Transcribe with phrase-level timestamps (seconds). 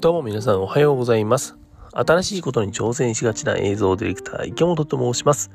[0.00, 1.56] どうも皆さんおはようございます。
[1.92, 5.50] 新しいことに挑戦しがちな映像ディレクター池本と申します。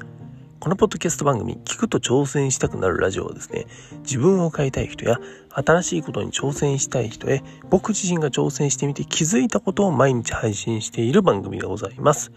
[0.60, 3.66] このポッドキャスト番組、聞くと挑戦したくなるラジオはですね、
[4.04, 5.18] 自分を変えたい人や
[5.50, 12.32] 新しいことに挑戦したい人へ、僕自身が挑戦してみて気づいたことを毎日配信している番組でございます。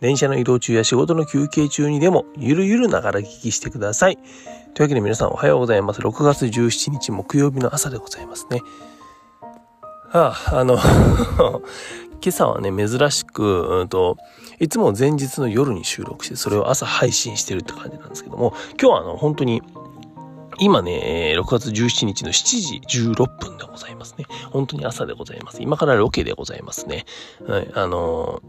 [0.00, 4.16] 電車の移動中や仕事の休憩中にでも、ゆるゆるながら聞きしてください。
[4.16, 6.00] というわけで皆さんおはようございます。
[6.00, 8.60] 6月17日木曜日の朝でございますね。
[10.12, 10.78] ああ、の
[12.22, 14.16] 今朝はね、珍しく、うんと、
[14.58, 19.62] いつも前日の夜に収録して、それを朝配信してるって感じなんですけども、今日はあの、本当に、
[20.58, 24.26] 今ね、6月17日の7時16分でございますね。
[24.50, 25.60] 本当に朝でございます。
[25.60, 27.06] 今からロケでございますね。
[27.46, 28.40] はい、あの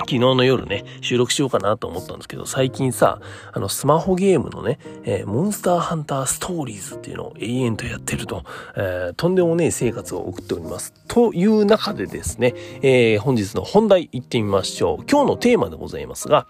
[0.00, 3.20] 昨日の夜ね、収録しようかなと思ったんですけど、最近さ、
[3.52, 8.44] あの、スマホゲームのね、えー、モンスターハンターストーリーズっていうのを永遠とやってると、
[8.76, 10.92] えー、とんでもねえ生活を送っております。
[11.08, 15.04] という中でですね、えー、本日の本題行ってみましょう。
[15.10, 16.46] 今日のテーマでございますが、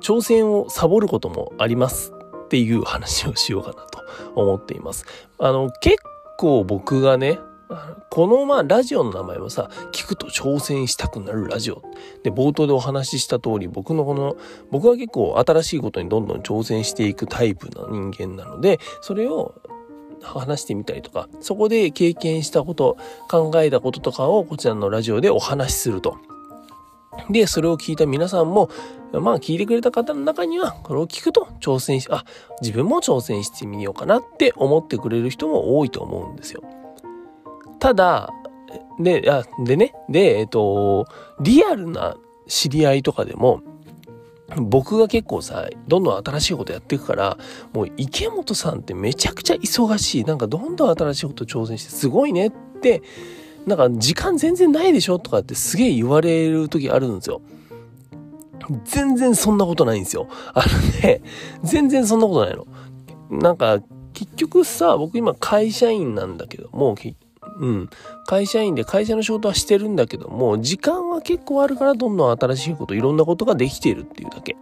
[0.00, 2.12] 挑戦をサボることもあります
[2.44, 5.06] っていう話をしようかなと思っています。
[5.38, 5.96] あの、結
[6.38, 7.38] 構僕がね、
[8.14, 11.82] このまあラジオの名前はさ、聞くと挑戦したくなるラジオ。
[12.22, 14.36] で、冒頭でお話しした通り、僕のこの、
[14.70, 19.60] 僕は結構新しいことにどんどん挑戦していくタイプな人間なので、それを
[20.22, 22.96] 話してみたりとか、そこで経験したこと、
[23.28, 26.16] 考えたこととかをこちらのラジオでお話しすると。
[27.30, 28.70] で、それを聞いた皆さんも、
[29.12, 32.24] まあ聞いてくれた方の中には、これを聞くと挑戦し、あ、
[32.62, 36.62] 自分も挑戦してみようかなって思ってくれる人も多いと思うんですよ。
[37.84, 38.30] ただ、
[38.98, 41.04] で、あでね、で、えっと、
[41.38, 43.60] リアルな知り合いとかでも、
[44.56, 47.36] 僕が結構さ、どんどん新しいことやっていくから、
[47.74, 50.24] もう池本さんってめちゃくちゃ忙しい。
[50.24, 53.02] なんかどんどん新しいこと挑戦してすごいねって、
[53.66, 57.42] なんか時間全然ないでしょとかってすげえ言われる時あるんですよ。
[58.86, 60.26] 全然そんなことないんですよ。
[60.54, 61.20] あのね、
[61.62, 62.66] 全然そんなことないの。
[63.28, 63.80] なんか
[64.14, 66.94] 結局さ、僕今会社員なんだけども、う
[67.66, 67.90] ん。
[68.26, 74.56] 会社員で会社の仕事はしてるんだけども、時間は結構あるからどんどん新しいこと、いろんなことができてるっていうだけ。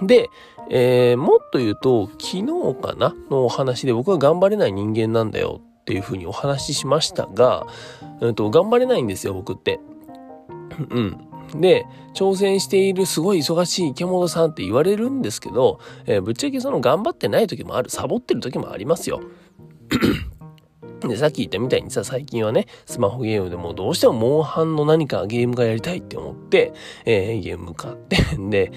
[0.00, 0.06] うん。
[0.06, 0.28] で、
[0.70, 2.44] えー、もっと言うと、昨日
[2.80, 3.14] かな？
[3.30, 7.66] のお話で僕は頑張れない人間なんだよっていうふうにお話ししましたが、
[8.20, 9.80] うんと、頑張れないんですよ、僕って。
[10.90, 11.16] うん。
[11.60, 11.84] で、
[12.14, 19.20] 挑戦しているすごい忙しい池本さんって言われるんですけど、えー、ぶっちゃけその頑張ってない時もある、サボってる時もありますよ。
[21.08, 26.72] で、さっき言ったみたいにさ、最近はね、スマホゲームでもどうしてもモンハンの何かゲームがやりたいって思って、
[27.04, 28.72] えー、ゲーム買って、 で、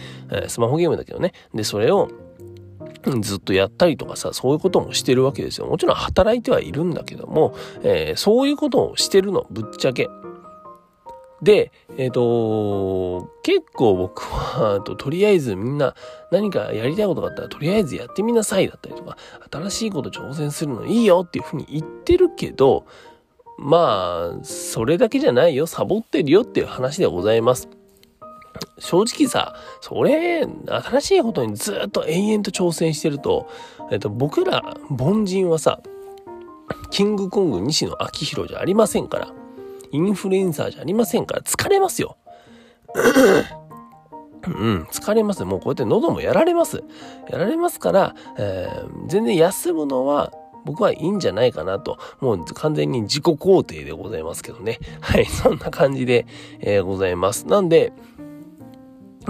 [0.48, 2.10] スマホゲームだけどね、で、それを、
[3.22, 5.68] ずっとやったりとかさ、そういうこともしてるわけですよ。
[5.68, 7.54] もちろん働いてはいるんだけども、
[7.84, 10.10] えー、そういうことをしてるの、ぶっちゃけ。
[11.44, 15.94] で、えっ、ー、と、結構僕は、と、とりあえずみんな
[16.32, 19.18] 何かやりたいことがあったら、とりあえずやってみなさいだったりとか、
[19.52, 22.86] 新しいこと挑戦するのいいよっていうふうに言ってるけど、
[23.58, 27.68] まあ、それだけじゃないよ、サボってるよっていう話でございます。
[28.80, 33.50] 正直さ、それ、新しいことにずっと延々と挑戦してると、
[33.92, 35.82] えっと、僕ら凡人はさ、
[36.90, 39.43] キングコング西野昭弘じゃありませんから。
[39.94, 42.18] インフルエンサーじゃありませんから疲れますよ。
[44.46, 45.46] うん、疲れます。
[45.46, 46.84] もうこうやって喉もやられます。
[47.30, 50.34] やられますから、えー、全然休むのは
[50.66, 51.98] 僕はいいんじゃないかなと。
[52.20, 54.80] もう完全に自己肯定でございますけどね。
[55.00, 56.26] はい、そんな感じで、
[56.60, 57.48] えー、ございます。
[57.48, 57.94] なんで、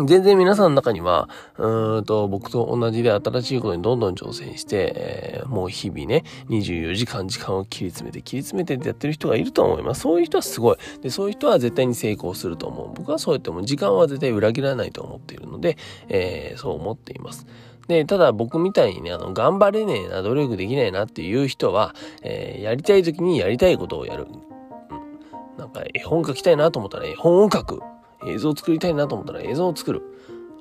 [0.05, 10.01] 全然皆さんの中には、うんと、僕と同じで新しいことにどんどん挑戦して、えー、もう日々ね、24時間時間を切り詰めて、切り詰めてってやってる人がいると思います。
[10.01, 10.77] そういう人はすごい。
[11.01, 12.93] で、そういう人は絶対に成功すると思う。
[12.93, 15.77] 僕はそうやっても時間は絶対裏切らないと思っているので、
[16.07, 17.45] えー、そう思っています。
[17.87, 21.93] で、ただ僕みたいにね、あの、頑張れねえな、努力できないなっていう人は、
[22.23, 24.25] えー、やりたい時にやりたいことをやる。
[24.25, 25.57] うん。
[25.57, 27.81] なんか絵本書きたいなと思ったら絵本を書く。
[28.27, 30.01] 映像を作りたいなと思ったら映像を作る。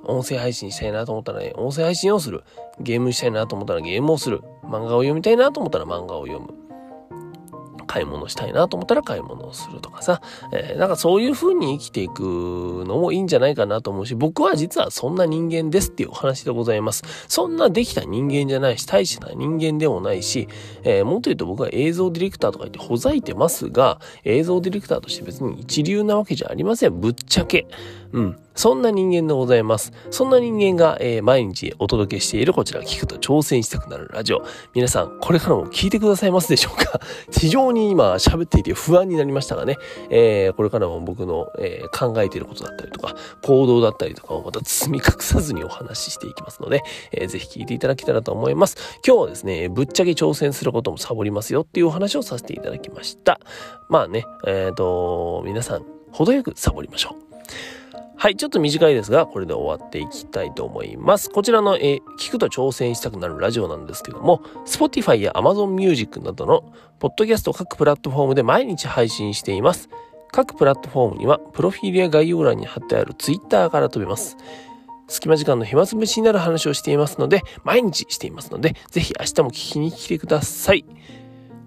[0.05, 2.43] 音声配信したいなと思ったら、ね、音声配信をする。
[2.81, 4.43] ゲームしたいなと思ったらゲームをする。
[4.65, 6.62] 漫画を読みたいなと思ったら漫画を読む。
[7.93, 12.23] 買い物したいなと思ったら買い物をするとかさ、えー、なんかそういう風に生きていく
[12.87, 17.03] のもいいんじゃないかなと思うし、僕は実はそんな人間ですっていうお話でございます。
[17.29, 20.49] そんなできた人間じゃないし、大した人間でもないし、
[20.85, 26.99] えー、もっと言うと僕は映像ディレクターとか言ってほざいてますが、映像ディレクターとして別に一流なわけじゃありません。
[26.99, 27.67] ぶっちゃけ。
[28.13, 28.39] うん。
[28.55, 29.93] そんな人間でございます。
[30.11, 34.45] そんな人間が、えー、毎日お届けしているこちら聞くと挑戦したくなるラジオ。
[34.75, 37.01] 皆さん、これからも聞いてくださいますでしょうか？
[37.33, 39.79] 非常に今喋っていて不安になりましたがね、
[40.11, 46.83] えー、これからも僕の、えー、考えていることだったりとか、行動だったりとかをまた包み隠さずにお話ししていきますので、
[47.13, 48.77] えー、ぜひ聞いていただけたらと思います。
[49.07, 53.41] 今日はですね、ぶっちゃけ挑戦することもサボりますよっていうお話をさせていただきました。
[53.89, 57.82] まあね、えっ、と、皆さん、程よくサボりましょう。
[58.23, 61.29] はい、ちょっと短いですが、これで終わっていきたいと思います。
[61.29, 69.89] こちらの、えー、聞くと挑戦したくなるラジオなんですけども、Spotify や Amazon Music などの、ポッドキャスト各プラットフォームで毎日配信しています。
[70.31, 74.37] 各プラットフォームには、プロフィールや概要欄に貼ってある Twitter から飛べます。
[75.09, 80.85] 隙間時間の暇つぶしになる話をしていますので、毎日していますので、ぜひ明日も聞きに来てください。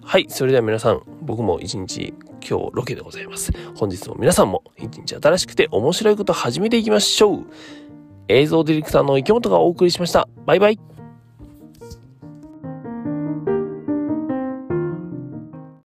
[0.07, 2.13] はい、それでは皆さん、僕も一日
[2.47, 3.51] 今日ロケでございます。
[3.75, 7.45] 本日も皆さんも一日新しくて面白いこと始めていきましょう。
[8.27, 10.29] 映像ディレクターの池本がお送りしました。
[10.45, 10.94] バイバイ。